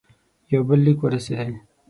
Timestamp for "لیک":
0.85-0.99